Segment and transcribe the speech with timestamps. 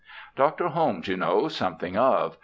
[0.35, 0.69] 'Dr.
[0.69, 2.35] Holmes you know something of.